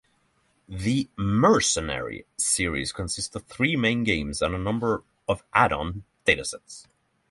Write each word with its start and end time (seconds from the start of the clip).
The 0.67 1.11
"Mercenary" 1.15 2.25
series 2.35 2.91
consists 2.91 3.35
of 3.35 3.43
three 3.45 3.75
main 3.75 4.03
games 4.03 4.41
and 4.41 4.55
a 4.55 4.57
number 4.57 5.03
of 5.29 5.43
add-on 5.53 6.05
datasets. 6.25 6.87